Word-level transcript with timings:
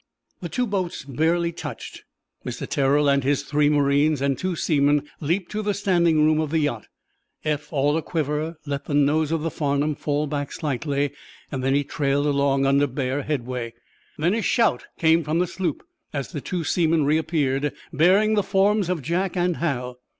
The 0.41 0.49
two 0.49 0.65
boats 0.65 1.05
barely 1.05 1.51
touched. 1.51 2.05
Mr. 2.43 2.67
Terrell, 2.67 3.07
his 3.21 3.43
three 3.43 3.69
marines 3.69 4.19
and 4.19 4.35
two 4.35 4.55
seamen 4.55 5.07
leaped 5.19 5.51
to 5.51 5.61
the 5.61 5.75
standing 5.75 6.25
room 6.25 6.39
of 6.41 6.49
the 6.49 6.57
yacht. 6.57 6.87
Eph, 7.45 7.71
all 7.71 7.95
aquiver, 7.95 8.55
let 8.65 8.85
the 8.85 8.95
nose 8.95 9.31
of 9.31 9.43
the 9.43 9.51
"Farnum" 9.51 9.93
fall 9.93 10.25
back 10.25 10.51
slightly. 10.53 11.11
Then 11.51 11.75
he 11.75 11.83
trailed 11.83 12.25
along, 12.25 12.65
under 12.65 12.87
bare 12.87 13.21
headway. 13.21 13.75
Then 14.17 14.33
a 14.33 14.41
shout 14.41 14.87
came 14.97 15.23
from 15.23 15.37
the 15.37 15.45
sloop, 15.45 15.83
as 16.13 16.29
the 16.31 16.41
two 16.41 16.63
seamen 16.63 17.05
reappeared, 17.05 17.71
bearing 17.93 18.33
the 18.33 18.41
forms 18.41 18.89
of 18.89 19.03
Jack 19.03 19.37
and 19.37 19.57
Hal. 19.57 19.99